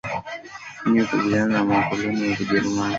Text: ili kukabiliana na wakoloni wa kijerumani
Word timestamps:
ili 0.85 1.03
kukabiliana 1.05 1.63
na 1.63 1.75
wakoloni 1.77 2.29
wa 2.29 2.35
kijerumani 2.35 2.89